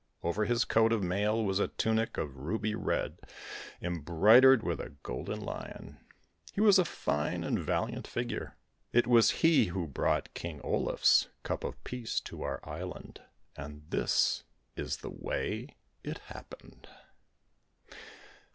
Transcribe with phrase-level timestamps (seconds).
[0.23, 3.19] Over his coat of mail was a tunic of ruby red
[3.83, 5.99] embroidered with a golden lion.
[6.55, 8.57] He was a fine and valiant figure.
[8.91, 13.21] It was he who brought King Olaf's Cup of Peace to our island,
[13.55, 14.43] and this
[14.75, 16.87] is the way it happened.